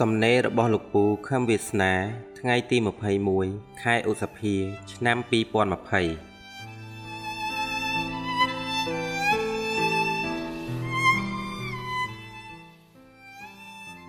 [0.00, 1.92] សំណេររបស់លោកពូខឹមវាសនា
[2.38, 2.76] ថ្ងៃទី
[3.30, 4.54] 21ខែឧសភា
[4.92, 5.28] ឆ្នាំ2020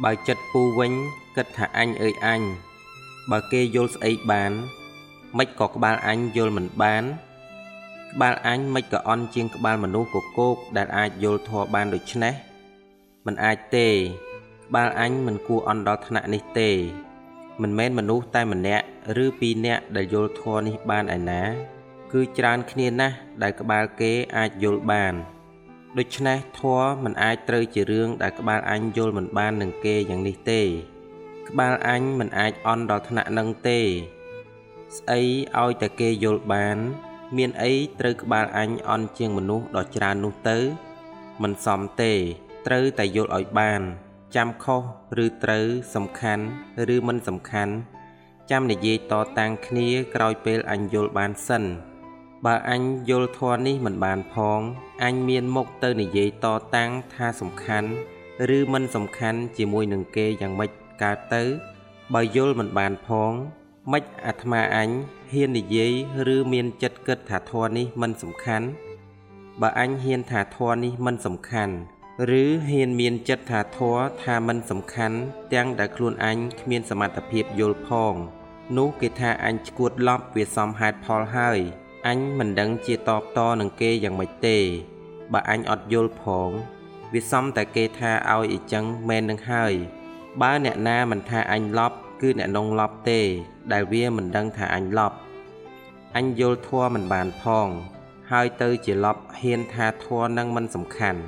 [0.03, 0.93] បើចិត្តពូវិញ
[1.35, 2.41] គិតថាអញអើយអញ
[3.31, 4.51] បើគេយល់ស្អីបាន
[5.37, 7.03] មិនក៏ក្បាលអញយល់មិនបាន
[8.11, 12.33] ក្បាលអញមិនក៏អន់ជាងក្បាលមនុស្សកកោកដែលអាចយល់ធម៌បានដូច្នេះ
[13.25, 16.69] មិនអាចទេក្បាលអញមិនគួរអន់ដល់ថ្នាក់នេះទេ
[17.61, 18.85] មិនមែនមនុស្សតែម្នាក់
[19.23, 21.43] ឬពីរនាក់ដែលយល់ធម៌នេះបានឯណា
[22.11, 25.13] គឺច្រើនគ្នាណាស់ដែលក្បាលគេអាចយល់បាន
[25.97, 30.61] ដូច្នេះធម៌មិនអាចត្រូវជារឿងដែលក្បាលអញយល់មិនបាននឹងគេយ៉ាងនេះទេ
[31.49, 33.79] ក្បាលអញមិនអាចអន់ដល់ថ្នាក់នឹងទេ
[34.97, 35.21] ស្អី
[35.61, 36.77] ឲ្យតែគេយល់បាន
[37.37, 40.57] មានអីត្រូវក្បាលអញអន់ជាងមនុស្សដ៏ច្រើននោះទៅ
[41.41, 42.13] មិនសមទេ
[42.67, 43.81] ត្រូវតែយល់ឲ្យបាន
[44.35, 44.81] ចាំខុស
[45.23, 46.43] ឬត្រូវសំខាន់
[46.95, 47.73] ឬមិនសំខាន់
[48.51, 51.63] ចាំនិយាយតតាំងគ្នាក្រោយពេលអញយល់បានសិន
[52.45, 54.59] បើអញយល់ធម៌នេះមិនបានផង
[55.03, 57.89] អញមានមុខទៅនិយាយតតាំងថាសំខាន់
[58.57, 60.69] ឬមិនសំខាន់ជាមួយនឹងគេយ៉ាងម៉េច
[61.01, 61.43] កើតទៅ
[62.13, 63.31] បើយល់មិនបានផង
[63.91, 64.89] ម៉េចអាត្មាអញ
[65.31, 65.93] ហ៊ាននិយាយ
[66.33, 68.67] ឬមានចិត្តគិតថាធម៌នេះមិនសំខាន់
[69.61, 71.75] បើអញហ៊ានថាធម៌នេះមិនសំខាន់
[72.40, 75.18] ឬហ៊ានមានចិត្តថាធัวថាមិនសំខាន់
[75.52, 78.14] ទាំងដែលខ្លួនអញគ្មានសមត្ថភាពយល់ផង
[78.76, 81.58] នោះគេថាអញឈួតឡប់វាសមហេតុផលហើយ
[82.06, 84.58] អញមិនដឹងជាតបតនឹងគេយ៉ាងម៉េចទេ
[85.32, 86.50] បើអញអត់យល់ផង
[87.12, 89.72] វាសមតែគេថាឲ្យអីចឹងមែននឹងហើយ
[90.40, 93.20] បើអ្នកណាមិនថាអញឡប់គឺអ្នកនងឡប់ទេ
[93.72, 95.16] ដែលវាមិនដឹងថាអញឡប់
[96.16, 97.68] អញយល់ធัวមិនបានផង
[98.30, 101.20] ហើយទៅជាឡប់ហ៊ានថាធัวនឹងមិនសំខាន់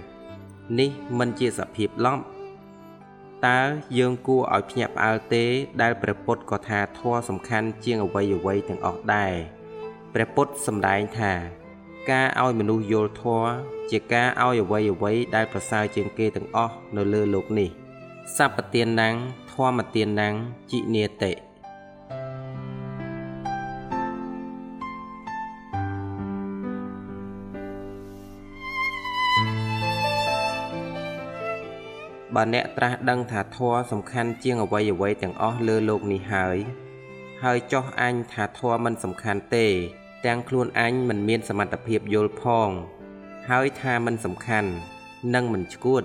[0.79, 2.23] នេះមិនជាសភាពឡប់
[3.47, 3.61] តើ
[3.97, 5.45] យើងគួរឲ្យភ្ញាក់ផ្អើលទេ
[5.81, 9.33] ដែលព្រះពុទ្ធក៏ថាធម៌សំខាន់ជាងអ្វីអ្វីទាំងអស់ដែរ
[10.13, 11.33] ព្រះពុទ្ធសម្ដែងថា
[12.11, 13.51] ការឲ្យមនុស្សយល់ធម៌
[13.91, 17.69] ជាការឲ្យអ្វីអ្វីដែលប្រសើរជាងគេទាំងអស់នៅលើលោកនេះ
[18.35, 19.09] សัพពទានណੰ
[19.51, 20.29] ធម្មទានណੰ
[20.71, 21.46] ជីនេតិ
[32.35, 36.57] បើអ្នកត្រាស់ដឹងថាធម៌សំខាន់ជាងអ្វីអ្វីទាំងអស់លើលោកនេះហើយ
[37.43, 39.65] ហើយចោះអញថាធម៌មិនសំខាន់ទេ
[40.25, 42.69] ទាំងខ្លួនអញមិនមានសមត្ថភាពយល់ផង
[43.49, 44.69] ហើយថាមិនសំខាន់
[45.33, 46.03] និងមិនឈួត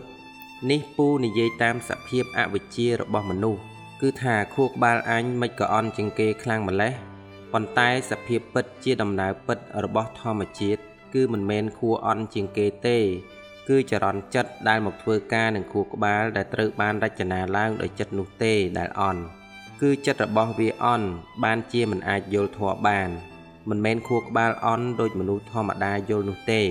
[0.71, 3.61] នេះពូនិយាយតាមសភាពអវិជ្ជារបស់មនុស្ស
[4.01, 6.93] គឺថាខួរក្បាលអញមិនក៏អន់ជាងគេខ្លាំងម្ល៉េះ
[7.53, 10.81] ប៉ុន្តែសភាពពិតជាដំណើរពិតរបស់ធម្មជាតិ
[11.15, 12.99] គឺមិនមែនខួរអន់ជាងគេទេ
[13.69, 19.23] គឺចរន្តចិត្តដែលមកធ្វើការនឹងខួរក្បាលដែលត្រូវបានរចនាឡើងដោយចិត្តនោះទេដែលអន់
[19.83, 21.09] គឺចិត្តរបស់វាអន់
[21.45, 23.09] បានជាមិនអាចយល់ធម៌បាន
[23.69, 26.63] មិនមែនខួរក្បាលអន់ដូចមនុស្សធម្មតាយល់នោះទេ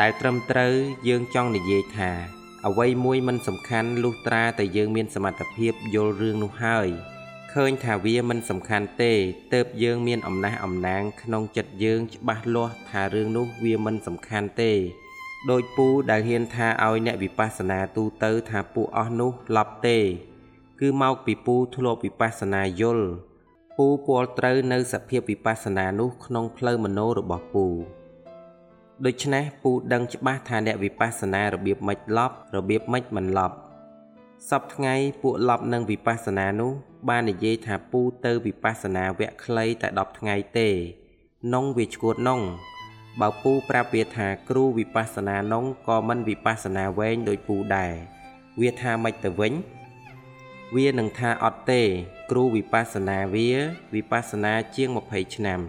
[0.00, 0.74] ដែលត្រឹមត្រូវ
[1.08, 2.10] យើងចង់និយាយថា
[2.66, 6.88] អ្វីមួយមិនសំខាន់លុះត្រាតែយើងមានសមត្ថភាពយល់រឿងនោះហើយ
[7.52, 9.12] ឃើញថាវាមិនសំខាន់ទេ
[9.54, 14.72] ទើបយើងមានអំណះអំណាងក្នុងចិត្តយើងច្បាស់លាស់ថារឿងនោះវាមិនសំខាន់ទេ
[15.50, 19.98] ដោយពូដែលហ៊ានថាឲ្យអ្នកវិបស្សនាទូទៅថាពួកអស់នោះឡប់ទេ
[20.80, 23.06] គឺមកពីពូធ្លាប់វិបស្សនាយល់
[23.76, 27.66] ពូពលត្រូវនៅសភាពវិបស្សនានោះក្នុងផ្លូវមโนរបស់ពូ
[29.04, 33.56] ដូច្នេះពូដឹងច្បាស់ថាអ្នកវិបស្សនារបៀបម៉េចឡប់របៀបម៉េចមិនឡប់
[34.50, 36.72] សពថ្ងៃពួកឡប់នឹងវិបស្សនានោះ
[37.08, 40.68] បាននិយាយថាពូទៅវិបស្សនាវគ្គខ្លីតែ10ថ្ងៃទេ
[41.54, 42.42] នងវាឈួតនង
[43.20, 47.92] បើពូប្រាប់វាថាគ្រូវិបស្សនានងក៏មិនវិបស្សនាវែងដោយពូដែរ
[48.60, 49.52] វាថាម៉េចទៅវិញ
[50.76, 51.82] វានឹងថាអត់ទេ
[52.30, 53.50] គ្រូវិបស្សនាវា
[53.94, 55.60] វិបស្សនាជាង20ឆ្នាំ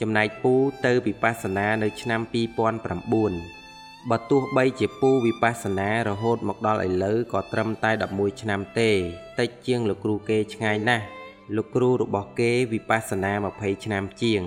[0.00, 0.54] ចំណែកពូ
[0.86, 2.20] ទៅវិបស្សនានៅឆ្នាំ
[2.90, 8.90] 2009បើទោះបីជាពូវិបស្សនារហូតមកដល់ឥឡូវក៏ត្រឹមតែ11ឆ្នាំទេ
[9.38, 11.04] តិចជាងលោកគ្រូគេឆ្ងាយណាស់
[11.56, 14.42] លោកគ្រូរបស់គេវិបស្សនា20ឆ្នាំជាង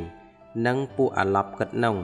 [0.68, 1.98] និងពួកអាឡប់គិតនង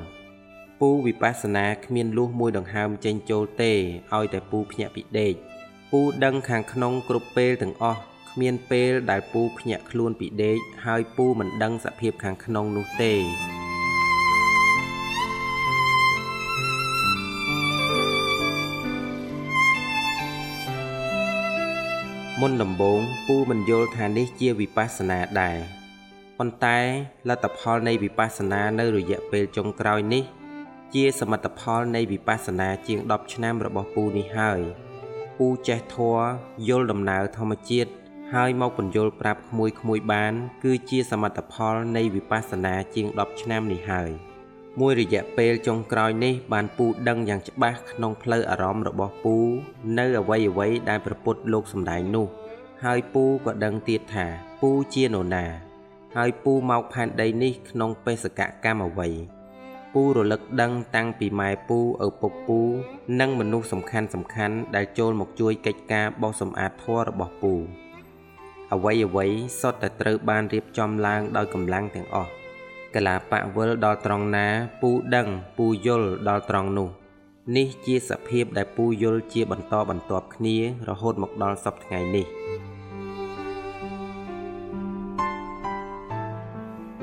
[0.79, 3.71] ពូវិបស្សនាគ្មានលុះមួយដង្ហើមចេញចូលទេ
[4.13, 5.33] ឲ្យតែពូភ្ញាក់ពីដេក
[5.91, 7.99] ពូដឹងខាងក្នុងគ្រប់ពេលទាំងអស់
[8.31, 13.13] គ្មានពេលដែលពូភ្ញាក់ខ្លួនពីដេកហើយពូមិនដឹងសភាពខាងក្នុងនោះទេ
[22.41, 25.78] មុនដំបូងពូមិនយល់ថានេះជាវិបស្សនាដែរ
[26.41, 26.79] ប៉ុន្តែ
[27.29, 30.23] លទ្ធផលនៃវិបស្សនានៅរយៈពេលចុងក្រោយនេះ
[30.93, 34.61] ជាសមិទ្ធផលនៃវិបស្សនាជាង10ឆ្នាំរបស់ពូនេះហើយ
[35.37, 36.15] ពូចេះធัว
[36.67, 37.91] យល់ដំណើរធម្មជាតិ
[38.33, 40.33] ហើយមកបញ្យល់ប្រាប់ក្មួយក្មួយបាន
[40.63, 44.09] គឺជាសមិទ្ធផលនៃវិបស្សនាជាង10ឆ្នាំនេះហើយ
[44.79, 49.35] មួយរយៈពេលចុងក្រោយនេះ បានពូដឹងយ៉ាងច្បាស់ក្នុងផ្លូវអារម្មណ៍របស់ពូ
[49.97, 52.27] នៅអ្វីអ្វីដែលប្រពុតលោកសម្ដែងនោះ
[52.83, 54.25] ហើយពូក៏ដឹងទៀតថា
[54.61, 55.68] ពូជានរណា
[56.15, 59.09] ហើយពូមកផែនដីនេះក្នុងបេសកកម្មអ្វី
[59.93, 62.59] ពូរលឹកដឹងតាំងពីម៉ែពូឪពុកពូ
[63.19, 67.53] និងមនុស្សសំខាន់សំខាន់ដែលចូលមកជួយកិច្ចការបោសសម្អាតធម៌របស់ពូ
[68.73, 69.25] អ្វីអ្វី
[69.59, 72.29] សុទ្ធតែត្រូវបានរៀបចំឡើងដោយកម្លាំងទាំងអស់
[72.95, 74.47] កលាបៈវិលដល់ត្រង់ណា
[74.81, 75.27] ពូដឹង
[75.57, 76.89] ពូយល់ដល់ត្រង់នោះ
[77.57, 80.57] នេះជាសភាពដែលពូយល់ជាបន្តបន្ទាប់គ្នា
[80.89, 82.25] រហូតមកដល់សប្តាហ៍ថ្ងៃនេះ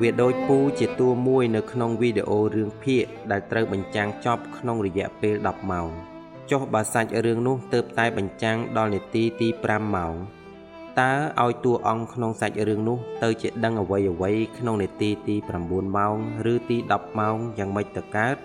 [0.00, 5.88] វាដូចពូជាតួមួយនៅក្នុងវីដេអូរឿងភាគដែលត្រូវបញ្ចាំងចប់ក្នុងរយៈពេល10ម៉ោង
[6.50, 10.14] ចុះបើសាច់រឿងនោះទៅតែបញ្ចាំងដល់នាទីទី5ម៉ោង
[11.00, 11.12] តើ
[11.42, 16.16] ឲ្យតួអង្គក្នុងសាច់រឿងនោះទៅជាដឹងអ្វីអ្វីក្នុងនាទីទី9ម៉ោង
[16.52, 18.36] ឬទី10ម៉ោងយ៉ាងម៉េចទៅកើត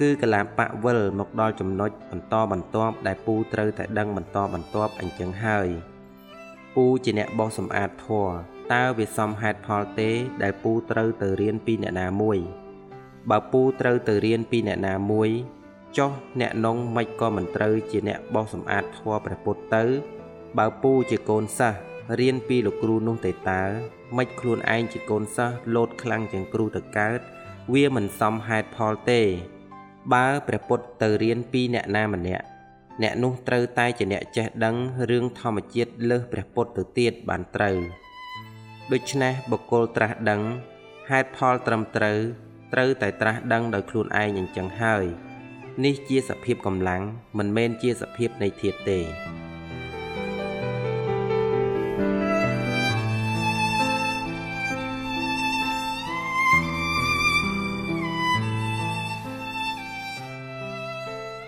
[0.00, 5.68] គឺកលាបៈវិលមកដល់ចំណុចបន្តបន្ទាប់ដែលពូត្រូវតែដឹងបន្តបន្ទាប់អញ្ចឹងហើយ
[6.74, 8.26] ពូជាអ្នកបោសសម្អាតធัว
[8.72, 10.10] តើវាសមហេតុផលទេ
[10.42, 12.38] ដែលពូត្រូវទៅរៀនពីអ្នកណាមួយ
[13.30, 15.30] បើពូត្រូវទៅរៀនពីអ្នកណាមួយ
[15.96, 16.10] ចុះ
[16.40, 19.84] អ្នកនងមិនក៏មិនត្រូវជាអ្នកបោសសម្អាតធัวព្រះពុទ្ធទៅ
[20.58, 21.78] បើពូជាកូនសិស្ស
[22.20, 23.64] រៀនពីលោកគ្រូនោះទេតើ
[24.16, 27.20] មិនខ្លួនឯងជាកូនសិស្សលោតខ្លាំងជាងគ្រូទៅកើត
[27.72, 29.20] វាមិនសមហេតុផលទេ
[30.12, 32.44] បើព្រះពុទ្ធទៅរៀនពីអ្នកណាម្នាក់
[33.02, 34.76] អ្នកនោះត្រូវតែជាអ្នកចេះដឹង
[35.10, 37.78] រឿងធម្មជាតិលើសព្រះពុទ្ធទៅទៀតបានត្រូវ
[38.92, 40.42] ដូច្នេះបុគ្គលត្រាស់ដឹង
[41.10, 42.18] ហេតុផលត្រឹមត្រូវ
[42.72, 45.04] ត្រូវតែត្រាស់ដឹងដោយខ្លួនឯងអញ្ចឹងហើយ
[45.84, 47.02] នេះជាសភាពកម្លាំង
[47.38, 48.98] មិនមែនជាសភាពនៃធាតុទេ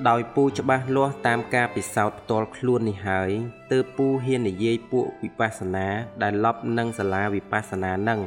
[0.09, 3.31] ដោយពូច្បាស់លាស់តាមការពិសោធន៍ផ្ទាល់ខ្លួននេះហើយ
[3.73, 5.87] ទើបពូហ៊ាននិយាយពួកវិបស្សនា
[6.23, 8.21] ដែលលប់នឹងសាលាវិបស្សនានឹង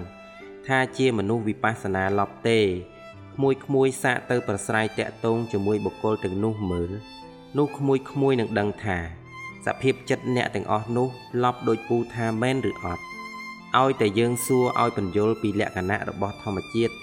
[0.68, 2.60] ថាជាមនុស្សវិបស្សនាលប់ទេ
[3.36, 6.92] ក្មួយក្មួយសាកទៅប្រស្រ័យតាក់ទងជាមួយបុគ្គលទាំងនោះមើល
[7.58, 8.98] នោះក្មួយក្មួយនឹងដឹងថា
[9.66, 11.08] សភាពចិត្តអ្នកទាំងអស់នោះ
[11.44, 13.04] លប់ដោយពូថាមែនឬអត់
[13.80, 16.94] ឲ្យតែយើងសួរឲ្យបញ្យល់ពីលក្ខណៈរបស់ធម្មជាតិ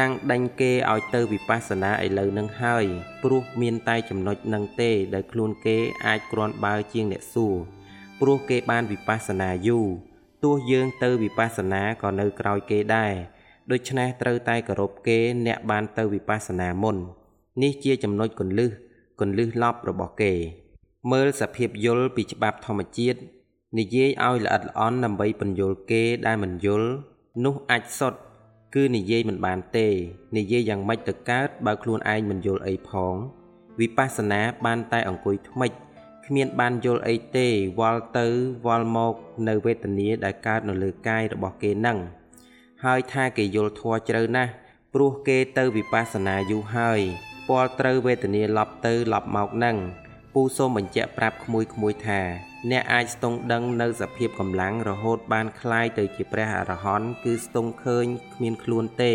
[0.00, 2.84] តាំងដេញគេឲ្យទៅវិបស្សនាឥឡូវនឹងហើយ
[3.22, 7.54] ព្រោះមានតែចំណុចនឹងទេដែលខ្លួនគេអាចគ្រាន់បើជាងអ្នកសួរ
[8.20, 9.86] ព្រោះគេបានវិបស្សនាយូរ
[10.44, 13.12] ទោះយើងទៅវិបស្សនាក៏នៅក្រោយគេដែរ
[13.70, 16.96] ដូច្នេះត្រូវតែគោរពគេអ្នកបានទៅវិបស្សនាមុន
[17.62, 18.70] នេះជាចំណុចកន្លឹះ
[19.20, 20.32] កន្លឹះលប់របស់គេ
[21.10, 23.18] មើលសភាពយល់ពីច្បាប់ធម្មជាតិ
[23.78, 26.88] និយាយឲ្យល្អិតល្អន់ដើម្បីបញ្យល់គេដែលមិនយល់
[27.44, 28.20] នោះអាចសុទ្ធ
[28.74, 29.88] គឺនិយាយមិនបានទេ
[30.36, 33.14] និយាយយ៉ាងម៉េចទៅកើតបើខ្លួនឯងមិនយល់អីផង
[33.80, 35.70] វិបស្សនាបានតែអង្គុយថ្មិច
[36.26, 37.48] គ្មានបានយល់អីទេ
[37.80, 38.26] វល់ទៅ
[38.66, 39.14] វល់មក
[39.48, 41.98] នៅវេទនាដែលកើតនៅលើកាយរបស់គេនឹង
[42.84, 44.52] ហើយថាគេយល់ធัวជ្រៅណាស់
[44.94, 47.00] ព្រោះគេទៅវិបស្សនាយូរហើយ
[47.48, 49.76] ពាល់ត្រូវវេទនាឡប់ទៅឡប់មកនឹង
[50.32, 52.20] ពូសូមបញ្ជាក់ប្រាប់ក្មួយក្មួយថា
[52.71, 59.13] អ្នកអាចស្ទង់ដឹងនៅសភាពកម្លាំងរហូតបានคล้ายទៅជាព្រះអរហន្តគឺស្ទង់ឃើញគ្មានខ្លួនទេ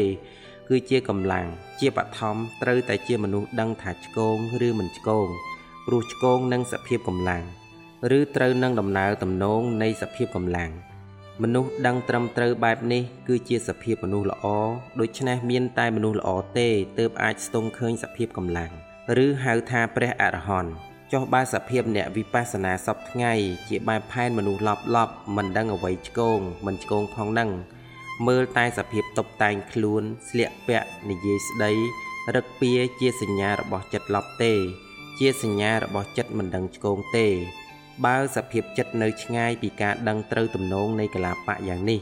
[0.68, 1.46] គឺជាកម្លាំង
[1.80, 4.36] ជាបឋមត្រូវតែជាមនុស្សដឹងថាឆ្កង
[4.66, 5.26] ឬមិនឆ្កង
[5.86, 7.44] ព្រោះឆ្កងនឹងសភាពកម្លាំង
[8.18, 10.70] ឬត្រូវនឹងដំណើរទំនងនៃសភាពកម្លាំង
[11.42, 14.46] មនុស្សដឹងត្រឹមត្រូវបែបនេះគឺជាសភាពមនុស្សល្អ
[15.00, 18.72] ដូច្នេះមានតែមនុស្សល្អទេទើបអាចស្ទង់ឃើញសភាពកម្លាំង
[19.24, 20.72] ឬហៅថាព្រះអរហន្ត
[21.11, 23.33] ចុះបើសភាពអ្នកវិបស្សនាសពថ្ងៃ
[23.69, 27.49] ជាបែបផែនមនុស្សឡប់ឡប់មិនដឹងអ្វីឆ្កងមិនឆ្កងផងនឹង
[28.27, 31.71] មើលតែសភាពតុបតែងខ្លួនស្លៀកពាក់និយាយស្ដី
[32.35, 34.53] រឹកពៀជាសញ្ញារបស់ចិត្តឡប់ទេ
[35.19, 37.27] ជាសញ្ញារបស់ចិត្តមិនដឹងឆ្កងទេ
[38.05, 41.99] បើសភាពចិត្តនៅឆ្ងាយពីការដឹងត្រូវទំនងនៃកលាបៈយ៉ាងនេះ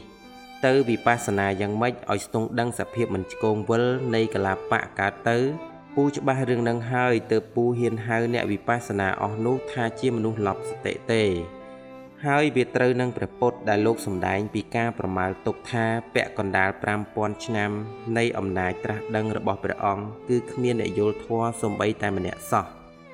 [0.66, 3.84] ទៅវិបស្សនាយ៉ាងម៉េចឲ្យស្ទង់ដឹងសភាពមិនឆ្កងវិល
[4.14, 5.38] នៃកលាបៈកើតទៅ
[5.98, 11.24] ពូច្បាស់រឿងនឹងហើយទើបពូហ៊ានហៅអ្នកវិបស្សនាអស់នោះថាជាមនុស្សឡប់សតិទេ
[12.24, 16.70] ហើយវាត្រូវនឹងព្រះពុទ្ធដែលលោកសម្ដែងពីការប្រមាលទុកថាពាក់កណ្ដាល
[17.08, 17.70] 5000ឆ្នាំ
[18.18, 22.66] នៃអំណាចត្រាស់ដឹងរបស់ព្រះអង្គគឺគ្មានអ្នកយល់ធម៌សំបីតែម្នាក់សោះ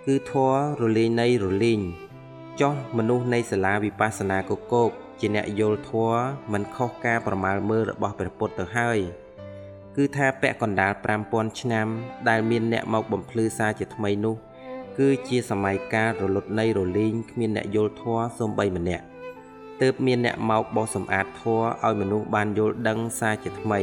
[0.06, 1.80] គឺធម៌រលីងនៃរលីង
[2.60, 6.22] ចោះមនុស្សនៃសាលាវិបស្សនាកកោកជាអ្នកយល់ធម៌
[6.52, 8.98] មិនខុសការប្រមាលមើលរបស់ព្រះពុទ្ធទៅហើយ
[9.96, 10.92] គឺថាពាក់កណ្ដាល
[11.26, 11.87] 5000ឆ្នាំ
[12.28, 14.37] ដែលមានអ្នកមកបំភ្លឺសារជាថ្មីនោះ
[14.99, 19.04] គឺជាសម័យកាលរលត់នៃរលីងគ្មានអ្នកយល់ធម៌សូម្បីម្នាក់
[19.80, 23.80] ទើបមានអ្នកមកបោសសម្អាតធម៌ឲ្យមនុស្សបានយល់ដឹងសារជាថ្មី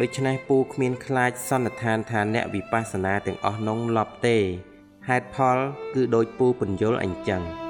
[0.00, 4.36] ដូច្នេះពូគ្មានខ្លាចសន្និដ្ឋានថាអ្នកវិបស្សនាទាំងអស់នោះលប់ទេ
[5.08, 5.58] ហេតុផល
[5.94, 7.42] គឺដោយពូពន្យល់អញ្ចឹង។